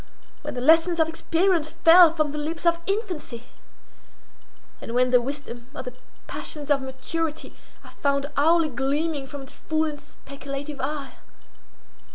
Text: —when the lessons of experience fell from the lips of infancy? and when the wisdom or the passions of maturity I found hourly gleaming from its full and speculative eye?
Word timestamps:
—when 0.41 0.55
the 0.55 0.61
lessons 0.61 0.99
of 0.99 1.07
experience 1.07 1.69
fell 1.69 2.09
from 2.09 2.31
the 2.31 2.37
lips 2.39 2.65
of 2.65 2.79
infancy? 2.87 3.43
and 4.81 4.95
when 4.95 5.11
the 5.11 5.21
wisdom 5.21 5.67
or 5.75 5.83
the 5.83 5.93
passions 6.25 6.71
of 6.71 6.81
maturity 6.81 7.55
I 7.83 7.89
found 7.91 8.25
hourly 8.35 8.69
gleaming 8.69 9.27
from 9.27 9.43
its 9.43 9.57
full 9.57 9.85
and 9.85 9.99
speculative 9.99 10.81
eye? 10.81 11.17